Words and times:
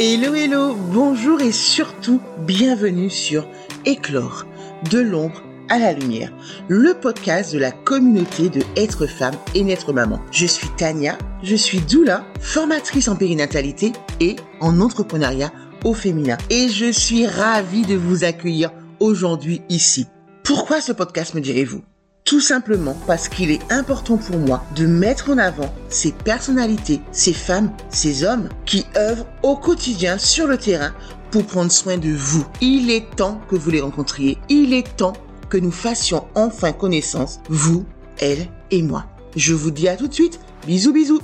Hello 0.00 0.32
hello, 0.32 0.76
bonjour 0.76 1.40
et 1.40 1.50
surtout 1.50 2.20
bienvenue 2.46 3.10
sur 3.10 3.48
Éclore, 3.84 4.46
de 4.92 5.00
l'ombre 5.00 5.42
à 5.68 5.80
la 5.80 5.92
lumière, 5.92 6.32
le 6.68 6.94
podcast 6.94 7.52
de 7.52 7.58
la 7.58 7.72
communauté 7.72 8.48
de 8.48 8.62
être 8.76 9.08
femme 9.08 9.34
et 9.56 9.64
naître 9.64 9.92
maman. 9.92 10.20
Je 10.30 10.46
suis 10.46 10.68
Tania, 10.76 11.18
je 11.42 11.56
suis 11.56 11.80
doula, 11.80 12.24
formatrice 12.38 13.08
en 13.08 13.16
périnatalité 13.16 13.90
et 14.20 14.36
en 14.60 14.80
entrepreneuriat 14.80 15.50
au 15.84 15.94
féminin. 15.94 16.38
Et 16.48 16.68
je 16.68 16.92
suis 16.92 17.26
ravie 17.26 17.84
de 17.84 17.96
vous 17.96 18.22
accueillir 18.22 18.70
aujourd'hui 19.00 19.62
ici. 19.68 20.06
Pourquoi 20.44 20.80
ce 20.80 20.92
podcast 20.92 21.34
me 21.34 21.40
direz-vous? 21.40 21.82
Tout 22.28 22.40
simplement 22.42 22.94
parce 23.06 23.26
qu'il 23.26 23.50
est 23.50 23.72
important 23.72 24.18
pour 24.18 24.36
moi 24.36 24.62
de 24.76 24.84
mettre 24.84 25.30
en 25.30 25.38
avant 25.38 25.74
ces 25.88 26.12
personnalités, 26.12 27.00
ces 27.10 27.32
femmes, 27.32 27.72
ces 27.88 28.22
hommes 28.22 28.50
qui 28.66 28.84
œuvrent 28.98 29.24
au 29.42 29.56
quotidien 29.56 30.18
sur 30.18 30.46
le 30.46 30.58
terrain 30.58 30.92
pour 31.30 31.46
prendre 31.46 31.72
soin 31.72 31.96
de 31.96 32.10
vous. 32.10 32.44
Il 32.60 32.90
est 32.90 33.08
temps 33.16 33.40
que 33.48 33.56
vous 33.56 33.70
les 33.70 33.80
rencontriez. 33.80 34.36
Il 34.50 34.74
est 34.74 34.94
temps 34.98 35.14
que 35.48 35.56
nous 35.56 35.70
fassions 35.70 36.26
enfin 36.34 36.72
connaissance, 36.72 37.40
vous, 37.48 37.86
elle 38.18 38.46
et 38.70 38.82
moi. 38.82 39.06
Je 39.34 39.54
vous 39.54 39.70
dis 39.70 39.88
à 39.88 39.96
tout 39.96 40.08
de 40.08 40.12
suite. 40.12 40.38
Bisous 40.66 40.92
bisous. 40.92 41.22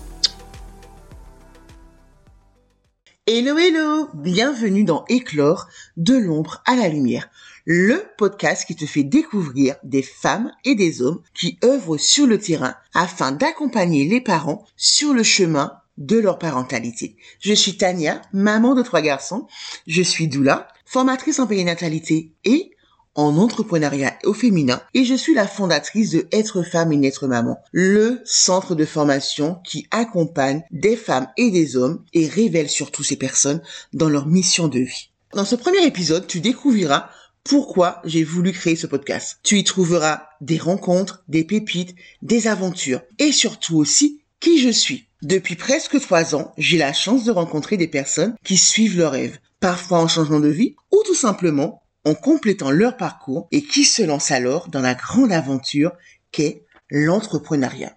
Hello 3.26 3.56
hello, 3.56 4.10
bienvenue 4.12 4.84
dans 4.84 5.06
Éclore 5.08 5.66
de 5.96 6.14
l'ombre 6.14 6.62
à 6.66 6.76
la 6.76 6.88
lumière 6.88 7.30
le 7.64 8.04
podcast 8.18 8.66
qui 8.66 8.76
te 8.76 8.84
fait 8.84 9.02
découvrir 9.02 9.76
des 9.82 10.02
femmes 10.02 10.52
et 10.66 10.74
des 10.74 11.00
hommes 11.00 11.22
qui 11.32 11.58
œuvrent 11.64 11.96
sur 11.96 12.26
le 12.26 12.38
terrain 12.38 12.74
afin 12.92 13.32
d'accompagner 13.32 14.04
les 14.06 14.20
parents 14.20 14.66
sur 14.76 15.14
le 15.14 15.22
chemin 15.22 15.72
de 15.96 16.18
leur 16.18 16.38
parentalité. 16.38 17.16
Je 17.40 17.54
suis 17.54 17.78
Tania, 17.78 18.20
maman 18.34 18.74
de 18.74 18.82
trois 18.82 19.00
garçons. 19.00 19.46
Je 19.86 20.02
suis 20.02 20.28
doula, 20.28 20.68
formatrice 20.84 21.38
en 21.38 21.46
périnatalité 21.46 22.32
et 22.44 22.73
en 23.14 23.36
entrepreneuriat 23.36 24.16
au 24.24 24.32
féminin 24.32 24.80
et 24.94 25.04
je 25.04 25.14
suis 25.14 25.34
la 25.34 25.46
fondatrice 25.46 26.10
de 26.10 26.26
Être 26.32 26.62
femme 26.62 26.92
et 26.92 26.96
naître 26.96 27.26
maman, 27.26 27.58
le 27.72 28.20
centre 28.24 28.74
de 28.74 28.84
formation 28.84 29.58
qui 29.64 29.86
accompagne 29.90 30.62
des 30.70 30.96
femmes 30.96 31.28
et 31.36 31.50
des 31.50 31.76
hommes 31.76 32.02
et 32.12 32.26
révèle 32.26 32.68
surtout 32.68 33.02
ces 33.02 33.16
personnes 33.16 33.62
dans 33.92 34.08
leur 34.08 34.26
mission 34.26 34.68
de 34.68 34.80
vie. 34.80 35.10
Dans 35.32 35.44
ce 35.44 35.56
premier 35.56 35.84
épisode, 35.84 36.26
tu 36.26 36.40
découvriras 36.40 37.08
pourquoi 37.44 38.00
j'ai 38.04 38.24
voulu 38.24 38.52
créer 38.52 38.76
ce 38.76 38.86
podcast. 38.86 39.38
Tu 39.42 39.58
y 39.58 39.64
trouveras 39.64 40.28
des 40.40 40.58
rencontres, 40.58 41.22
des 41.28 41.44
pépites, 41.44 41.94
des 42.22 42.46
aventures 42.46 43.02
et 43.18 43.32
surtout 43.32 43.76
aussi 43.76 44.22
qui 44.40 44.60
je 44.60 44.70
suis. 44.70 45.08
Depuis 45.22 45.56
presque 45.56 46.00
trois 46.00 46.34
ans, 46.34 46.52
j'ai 46.58 46.78
la 46.78 46.92
chance 46.92 47.24
de 47.24 47.32
rencontrer 47.32 47.76
des 47.76 47.88
personnes 47.88 48.34
qui 48.44 48.56
suivent 48.56 48.98
leurs 48.98 49.12
rêves, 49.12 49.38
parfois 49.60 49.98
en 50.00 50.08
changement 50.08 50.40
de 50.40 50.48
vie 50.48 50.74
ou 50.90 51.02
tout 51.06 51.14
simplement 51.14 51.82
en 52.04 52.14
complétant 52.14 52.70
leur 52.70 52.96
parcours 52.96 53.48
et 53.50 53.62
qui 53.62 53.84
se 53.84 54.02
lancent 54.02 54.30
alors 54.30 54.68
dans 54.68 54.80
la 54.80 54.94
grande 54.94 55.32
aventure 55.32 55.92
qu'est 56.32 56.64
l'entrepreneuriat. 56.90 57.96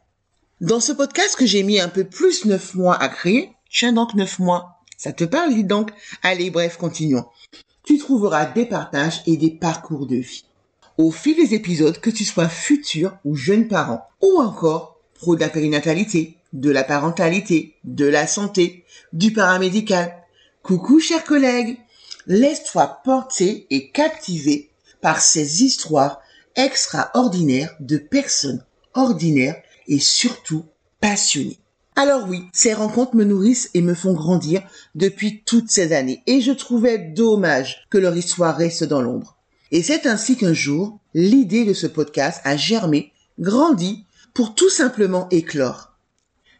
Dans 0.62 0.80
ce 0.80 0.92
podcast 0.92 1.36
que 1.36 1.46
j'ai 1.46 1.64
mis 1.64 1.80
un 1.80 1.90
peu 1.90 2.04
plus 2.04 2.46
neuf 2.46 2.74
mois 2.74 2.96
à 2.96 3.10
créer, 3.10 3.52
tiens 3.70 3.94
donc 3.94 4.14
neuf 4.16 4.40
mois, 4.40 4.80
ça 4.98 5.14
te 5.14 5.24
parle, 5.24 5.62
donc? 5.64 5.92
Allez, 6.24 6.50
bref, 6.50 6.78
continuons 6.78 7.26
tu 7.88 7.98
trouveras 7.98 8.46
des 8.48 8.66
partages 8.66 9.22
et 9.28 9.38
des 9.38 9.50
parcours 9.50 10.08
de 10.08 10.18
vie. 10.18 10.44
Au 10.98 11.10
fil 11.10 11.38
des 11.38 11.54
épisodes, 11.54 12.02
que 12.02 12.10
tu 12.10 12.26
sois 12.26 12.50
futur 12.50 13.18
ou 13.24 13.34
jeune 13.34 13.70
parent, 13.70 14.06
ou 14.22 14.42
encore 14.42 15.00
pro 15.14 15.36
de 15.36 15.40
la 15.40 15.48
périnatalité, 15.48 16.36
de 16.52 16.70
la 16.70 16.84
parentalité, 16.84 17.76
de 17.86 18.06
la 18.06 18.28
santé, 18.28 18.84
du 19.14 19.32
paramédical. 19.32 20.14
Coucou 20.64 21.00
chers 21.00 21.24
collègues, 21.24 21.78
laisse-toi 22.28 23.02
porter 23.04 23.66
et 23.70 23.90
captiver 23.92 24.70
par 25.02 25.22
ces 25.22 25.64
histoires 25.64 26.20
extraordinaires 26.56 27.76
de 27.80 27.98
personnes 27.98 28.64
ordinaires 28.94 29.62
et 29.88 30.00
surtout 30.00 30.66
passionnées. 31.00 31.60
Alors 31.96 32.28
oui, 32.28 32.44
ces 32.54 32.74
rencontres 32.74 33.16
me 33.16 33.24
nourrissent 33.24 33.72
et 33.74 33.82
me 33.82 33.96
font 33.96 34.14
grandir 34.14 34.62
depuis 34.94 35.42
toutes 35.44 35.72
ces 35.72 35.94
années 35.94 36.22
et 36.28 36.42
je 36.42 36.52
trouvais 36.52 37.00
dommage 37.00 37.88
que 37.90 37.98
leur 37.98 38.16
histoire 38.16 38.56
reste 38.56 38.84
dans 38.84 39.02
l'ombre. 39.02 39.38
Et 39.72 39.82
c'est 39.82 40.06
ainsi 40.06 40.38
qu'un 40.38 40.54
jour, 40.54 41.00
l'idée 41.14 41.66
de 41.66 41.74
ce 41.74 41.88
podcast 41.88 42.40
a 42.44 42.56
germé, 42.56 43.12
grandi, 43.40 44.06
pour 44.34 44.54
tout 44.54 44.70
simplement 44.70 45.28
éclore. 45.30 45.98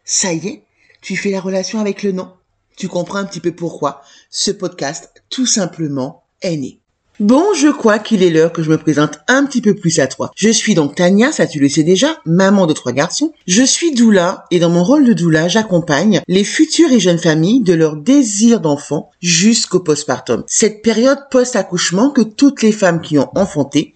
Ça 0.04 0.32
y 0.32 0.48
est, 0.48 0.64
tu 1.00 1.16
fais 1.16 1.30
la 1.30 1.40
relation 1.40 1.78
avec 1.78 2.02
le 2.02 2.12
nom. 2.12 2.32
Tu 2.78 2.86
comprends 2.86 3.18
un 3.18 3.24
petit 3.24 3.40
peu 3.40 3.52
pourquoi 3.52 4.02
ce 4.30 4.52
podcast, 4.52 5.10
tout 5.30 5.46
simplement, 5.46 6.22
est 6.42 6.56
né. 6.56 6.80
Bon, 7.18 7.52
je 7.52 7.66
crois 7.66 7.98
qu'il 7.98 8.22
est 8.22 8.30
l'heure 8.30 8.52
que 8.52 8.62
je 8.62 8.70
me 8.70 8.78
présente 8.78 9.18
un 9.26 9.44
petit 9.44 9.60
peu 9.60 9.74
plus 9.74 9.98
à 9.98 10.06
toi. 10.06 10.30
Je 10.36 10.50
suis 10.50 10.76
donc 10.76 10.94
Tania, 10.94 11.32
ça 11.32 11.48
tu 11.48 11.58
le 11.58 11.68
sais 11.68 11.82
déjà, 11.82 12.20
maman 12.24 12.68
de 12.68 12.72
trois 12.72 12.92
garçons. 12.92 13.32
Je 13.48 13.64
suis 13.64 13.92
doula 13.92 14.44
et 14.52 14.60
dans 14.60 14.70
mon 14.70 14.84
rôle 14.84 15.04
de 15.04 15.12
doula, 15.12 15.48
j'accompagne 15.48 16.20
les 16.28 16.44
futures 16.44 16.92
et 16.92 17.00
jeunes 17.00 17.18
familles 17.18 17.64
de 17.64 17.72
leur 17.72 17.96
désir 17.96 18.60
d'enfant 18.60 19.10
jusqu'au 19.20 19.80
postpartum. 19.80 20.44
Cette 20.46 20.80
période 20.80 21.18
post-accouchement 21.32 22.10
que 22.10 22.22
toutes 22.22 22.62
les 22.62 22.70
femmes 22.70 23.00
qui 23.00 23.18
ont 23.18 23.30
enfanté 23.34 23.94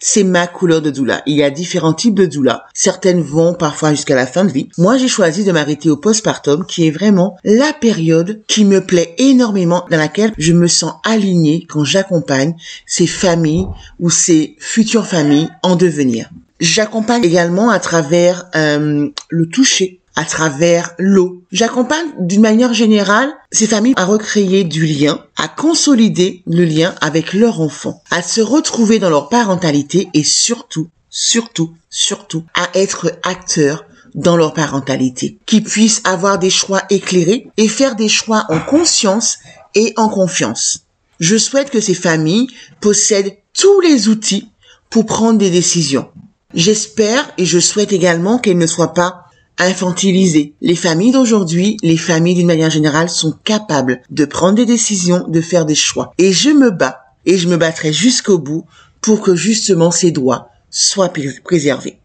C'est 0.00 0.24
ma 0.24 0.46
couleur 0.46 0.82
de 0.82 0.90
doula. 0.90 1.22
Il 1.26 1.36
y 1.36 1.42
a 1.42 1.50
différents 1.50 1.94
types 1.94 2.14
de 2.14 2.26
doula. 2.26 2.66
Certaines 2.74 3.22
vont 3.22 3.54
parfois 3.54 3.90
jusqu'à 3.90 4.14
la 4.14 4.26
fin 4.26 4.44
de 4.44 4.52
vie. 4.52 4.68
Moi, 4.78 4.98
j'ai 4.98 5.08
choisi 5.08 5.44
de 5.44 5.50
m'arrêter 5.50 5.90
au 5.90 5.96
postpartum, 5.96 6.64
qui 6.64 6.86
est 6.86 6.90
vraiment 6.90 7.36
la 7.42 7.72
période 7.72 8.42
qui 8.46 8.64
me 8.64 8.80
plaît 8.80 9.14
énormément, 9.18 9.84
dans 9.90 9.96
laquelle 9.96 10.32
je 10.38 10.52
me 10.52 10.68
sens 10.68 10.94
alignée 11.04 11.66
quand 11.68 11.84
j'accompagne 11.84 12.54
ces 12.86 13.06
familles 13.06 13.66
ou 13.98 14.10
ces 14.10 14.54
futures 14.58 15.06
familles 15.06 15.48
en 15.62 15.74
devenir. 15.74 16.30
J'accompagne 16.60 17.24
également 17.24 17.70
à 17.70 17.80
travers 17.80 18.48
euh, 18.54 19.08
le 19.28 19.48
toucher, 19.48 19.98
à 20.14 20.24
travers 20.24 20.94
l'eau. 20.98 21.42
J'accompagne 21.52 22.08
d'une 22.18 22.40
manière 22.40 22.74
générale 22.74 23.32
ces 23.50 23.66
familles 23.66 23.94
à 23.96 24.04
recréer 24.04 24.64
du 24.64 24.86
lien, 24.86 25.24
à 25.36 25.48
consolider 25.48 26.42
le 26.46 26.64
lien 26.64 26.94
avec 27.00 27.32
leur 27.32 27.60
enfant, 27.60 28.02
à 28.10 28.22
se 28.22 28.40
retrouver 28.40 28.98
dans 28.98 29.10
leur 29.10 29.28
parentalité 29.28 30.08
et 30.14 30.24
surtout, 30.24 30.88
surtout, 31.10 31.72
surtout 31.90 32.44
à 32.54 32.68
être 32.74 33.12
acteurs 33.22 33.84
dans 34.14 34.36
leur 34.36 34.52
parentalité, 34.52 35.38
qui 35.46 35.60
puissent 35.62 36.02
avoir 36.04 36.38
des 36.38 36.50
choix 36.50 36.82
éclairés 36.90 37.48
et 37.56 37.68
faire 37.68 37.96
des 37.96 38.08
choix 38.08 38.44
en 38.50 38.60
conscience 38.60 39.38
et 39.74 39.94
en 39.96 40.08
confiance. 40.08 40.80
Je 41.18 41.36
souhaite 41.36 41.70
que 41.70 41.80
ces 41.80 41.94
familles 41.94 42.48
possèdent 42.80 43.36
tous 43.54 43.80
les 43.80 44.08
outils 44.08 44.48
pour 44.90 45.06
prendre 45.06 45.38
des 45.38 45.50
décisions. 45.50 46.08
J'espère 46.54 47.30
et 47.38 47.46
je 47.46 47.58
souhaite 47.58 47.92
également 47.92 48.38
qu'elles 48.38 48.58
ne 48.58 48.66
soient 48.66 48.92
pas 48.92 49.26
infantiliser. 49.58 50.54
Les 50.60 50.76
familles 50.76 51.12
d'aujourd'hui, 51.12 51.76
les 51.82 51.96
familles 51.96 52.34
d'une 52.34 52.46
manière 52.46 52.70
générale 52.70 53.08
sont 53.08 53.34
capables 53.44 54.02
de 54.10 54.24
prendre 54.24 54.56
des 54.56 54.66
décisions, 54.66 55.26
de 55.28 55.40
faire 55.40 55.66
des 55.66 55.74
choix. 55.74 56.12
Et 56.18 56.32
je 56.32 56.50
me 56.50 56.70
bats 56.70 57.00
et 57.26 57.38
je 57.38 57.48
me 57.48 57.56
battrai 57.56 57.92
jusqu'au 57.92 58.38
bout 58.38 58.64
pour 59.00 59.20
que 59.20 59.34
justement 59.34 59.90
ces 59.90 60.10
droits 60.10 60.48
soient 60.70 61.12
préservés. 61.44 61.98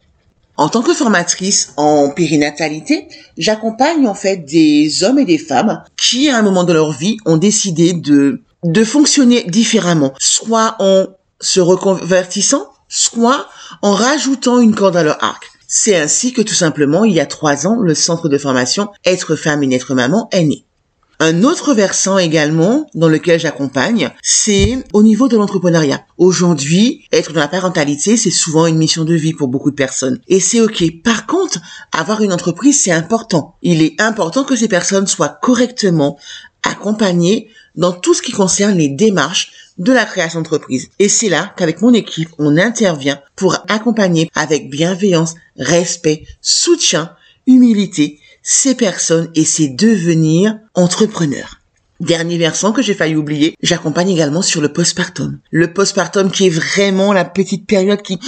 En 0.57 0.69
tant 0.69 0.81
que 0.81 0.93
formatrice 0.93 1.73
en 1.77 2.09
périnatalité, 2.09 3.07
j'accompagne 3.37 4.07
en 4.07 4.15
fait 4.15 4.37
des 4.37 5.03
hommes 5.03 5.19
et 5.19 5.25
des 5.25 5.37
femmes 5.37 5.83
qui, 5.95 6.29
à 6.29 6.37
un 6.37 6.41
moment 6.41 6.63
de 6.63 6.73
leur 6.73 6.91
vie, 6.91 7.17
ont 7.25 7.37
décidé 7.37 7.93
de, 7.93 8.41
de 8.63 8.83
fonctionner 8.83 9.43
différemment, 9.43 10.13
soit 10.17 10.75
en 10.79 11.05
se 11.39 11.59
reconvertissant, 11.59 12.67
soit 12.89 13.47
en 13.83 13.93
rajoutant 13.93 14.59
une 14.59 14.73
corde 14.73 14.97
à 14.97 15.03
leur 15.03 15.23
arc. 15.23 15.51
C'est 15.67 15.97
ainsi 15.97 16.31
que 16.31 16.41
tout 16.41 16.53
simplement, 16.53 17.03
il 17.03 17.13
y 17.13 17.19
a 17.19 17.25
trois 17.25 17.67
ans, 17.67 17.81
le 17.81 17.93
centre 17.93 18.29
de 18.29 18.37
formation 18.37 18.89
Être 19.05 19.35
femme 19.35 19.63
et 19.63 19.75
être 19.75 19.93
maman 19.93 20.29
est 20.31 20.45
né. 20.45 20.63
Un 21.19 21.43
autre 21.43 21.73
versant 21.73 22.19
également 22.19 22.87
dans 22.93 23.09
lequel 23.09 23.39
j'accompagne, 23.39 24.11
c'est 24.21 24.77
au 24.93 25.01
niveau 25.01 25.27
de 25.27 25.35
l'entrepreneuriat. 25.35 26.05
Aujourd'hui, 26.17 27.05
être 27.11 27.33
dans 27.33 27.39
la 27.39 27.47
parentalité, 27.47 28.17
c'est 28.17 28.29
souvent 28.29 28.67
une 28.67 28.77
mission 28.77 29.03
de 29.03 29.15
vie 29.15 29.33
pour 29.33 29.47
beaucoup 29.47 29.71
de 29.71 29.75
personnes. 29.75 30.19
Et 30.27 30.39
c'est 30.39 30.61
ok. 30.61 31.01
Par 31.03 31.25
contre, 31.25 31.59
avoir 31.91 32.21
une 32.21 32.31
entreprise, 32.31 32.81
c'est 32.83 32.91
important. 32.91 33.55
Il 33.63 33.81
est 33.81 33.99
important 33.99 34.43
que 34.43 34.55
ces 34.55 34.67
personnes 34.67 35.07
soient 35.07 35.39
correctement 35.41 36.19
accompagnées 36.63 37.49
dans 37.75 37.93
tout 37.93 38.13
ce 38.13 38.21
qui 38.21 38.31
concerne 38.31 38.77
les 38.77 38.89
démarches 38.89 39.51
de 39.77 39.91
la 39.91 40.05
création 40.05 40.39
d'entreprise. 40.39 40.89
Et 40.99 41.09
c'est 41.09 41.29
là 41.29 41.53
qu'avec 41.57 41.81
mon 41.81 41.93
équipe, 41.93 42.29
on 42.37 42.57
intervient 42.57 43.19
pour 43.35 43.57
accompagner 43.67 44.29
avec 44.35 44.69
bienveillance, 44.69 45.35
respect, 45.57 46.25
soutien, 46.41 47.11
humilité 47.45 48.19
ces 48.43 48.75
personnes 48.75 49.29
et 49.35 49.43
ces 49.43 49.67
devenir 49.67 50.57
entrepreneurs. 50.73 51.59
Dernier 51.99 52.37
versant 52.37 52.71
que 52.71 52.81
j'ai 52.81 52.93
failli 52.93 53.15
oublier, 53.15 53.55
j'accompagne 53.61 54.09
également 54.09 54.43
sur 54.43 54.61
le 54.61 54.71
postpartum. 54.71 55.39
Le 55.49 55.73
postpartum 55.73 56.31
qui 56.31 56.45
est 56.45 56.51
vraiment 56.51 57.11
la 57.11 57.25
petite 57.25 57.65
période 57.65 58.01
qui, 58.03 58.19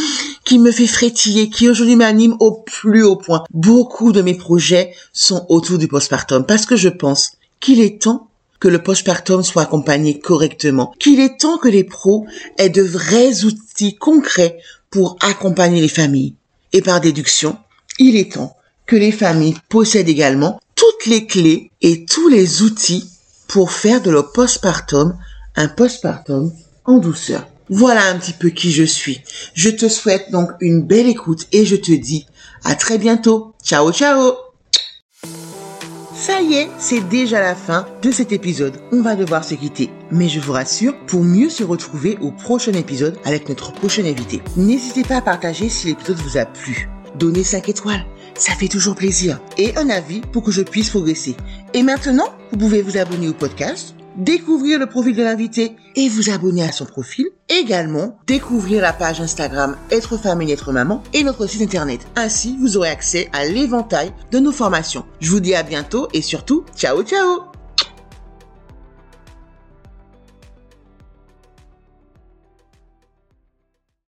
qui 0.44 0.60
me 0.60 0.72
fait 0.72 0.88
frétiller, 0.88 1.50
qui 1.50 1.69
aujourd'hui 1.69 1.95
m'anime 1.95 2.36
au 2.40 2.63
plus 2.66 3.04
haut 3.04 3.16
point. 3.16 3.44
Beaucoup 3.54 4.12
de 4.12 4.22
mes 4.22 4.34
projets 4.34 4.94
sont 5.13 5.45
autour 5.50 5.78
du 5.78 5.88
postpartum 5.88 6.45
parce 6.45 6.66
que 6.66 6.75
je 6.75 6.90
pense 6.90 7.34
qu'il 7.60 7.80
est 7.80 8.02
temps 8.02 8.29
que 8.60 8.68
le 8.68 8.84
postpartum 8.84 9.44
soit 9.44 9.64
accompagné 9.64 10.20
correctement, 10.20 10.94
qu'il 11.00 11.20
est 11.20 11.40
temps 11.40 11.58
que 11.58 11.70
les 11.70 11.84
pros 11.84 12.26
aient 12.58 12.70
de 12.70 12.82
vrais 12.82 13.46
outils 13.46 13.96
concrets 13.96 14.60
pour 14.90 15.18
accompagner 15.22 15.82
les 15.82 15.88
familles. 15.88 16.36
Et 16.74 16.82
par 16.82 17.02
déduction, 17.02 17.58
il 18.00 18.16
est 18.16 18.34
temps 18.34 18.56
que 18.86 18.96
les 18.96 19.12
familles 19.12 19.56
possèdent 19.70 20.10
également 20.10 20.60
toutes 20.76 21.06
les 21.06 21.26
clés 21.26 21.72
et 21.82 22.06
tous 22.06 22.28
les 22.28 22.62
outils 22.62 23.10
pour 23.48 23.72
faire 23.72 24.02
de 24.02 24.12
leur 24.12 24.32
postpartum 24.32 25.18
un 25.56 25.68
postpartum 25.68 26.52
en 26.86 26.98
douceur. 26.98 27.48
Voilà 27.70 28.06
un 28.08 28.18
petit 28.18 28.34
peu 28.34 28.50
qui 28.50 28.72
je 28.72 28.84
suis. 28.84 29.22
Je 29.54 29.70
te 29.70 29.88
souhaite 29.88 30.32
donc 30.32 30.50
une 30.60 30.82
belle 30.82 31.08
écoute 31.08 31.48
et 31.52 31.66
je 31.66 31.76
te 31.76 31.92
dis 31.92 32.26
à 32.64 32.76
très 32.76 32.98
bientôt. 32.98 33.54
Ciao 33.64 33.92
ciao 33.92 34.49
ça 36.19 36.42
y 36.42 36.56
est, 36.56 36.69
c'est 36.77 37.07
déjà 37.07 37.39
la 37.39 37.56
fin 37.56 37.88
de 38.01 38.12
cet 38.12 38.33
épisode. 38.33 38.81
On 38.92 39.01
va 39.01 39.16
devoir 39.16 39.45
se 39.45 39.56
quitter. 39.56 39.89
Mais 40.12 40.27
je 40.27 40.42
vous 40.42 40.51
rassure, 40.51 40.94
pour 41.07 41.24
mieux 41.24 41.50
se 41.50 41.63
retrouver 41.63 42.18
au 42.19 42.31
prochain 42.31 42.74
épisode 42.74 43.18
avec 43.24 43.48
notre 43.48 43.71
prochain 43.71 44.04
invité. 44.04 44.42
N'hésitez 44.57 45.04
pas 45.04 45.18
à 45.18 45.21
partager 45.21 45.69
si 45.69 45.88
l'épisode 45.88 46.18
vous 46.18 46.38
a 46.38 46.45
plu. 46.45 46.89
Donnez 47.16 47.45
5 47.45 47.69
étoiles, 47.69 48.06
ça 48.36 48.54
fait 48.54 48.68
toujours 48.68 48.95
plaisir. 48.95 49.39
Et 49.57 49.77
un 49.77 49.89
avis 49.89 50.19
pour 50.19 50.44
que 50.44 50.51
je 50.51 50.62
puisse 50.62 50.89
progresser. 50.89 51.38
Et 51.74 51.83
maintenant, 51.83 52.27
vous 52.51 52.57
pouvez 52.57 52.81
vous 52.81 52.98
abonner 52.98 53.30
au 53.30 53.33
podcast 53.33 53.95
découvrir 54.19 54.80
le 54.80 54.86
profil 54.86 55.16
de 55.16 55.24
l'invité 55.24 55.75
et 55.95 56.10
vous 56.10 56.30
abonner 56.30 56.63
à 56.63 56.71
son 56.71 56.86
profil. 56.86 57.25
Également, 57.50 58.18
découvrir 58.27 58.81
la 58.81 58.94
page 58.94 59.21
Instagram 59.21 59.75
Être 59.92 60.18
femme 60.18 60.42
et 60.42 60.51
être 60.51 60.71
maman 60.71 61.04
et 61.13 61.24
notre 61.24 61.48
site 61.48 61.62
internet. 61.62 62.01
Ainsi, 62.16 62.57
vous 62.60 62.77
aurez 62.77 62.89
accès 62.89 63.30
à 63.33 63.45
l'éventail 63.45 64.12
de 64.31 64.39
nos 64.39 64.51
formations. 64.51 65.06
Je 65.19 65.31
vous 65.31 65.39
dis 65.39 65.56
à 65.56 65.63
bientôt 65.63 66.07
et 66.13 66.21
surtout, 66.21 66.63
ciao 66.75 67.01
ciao 67.04 67.49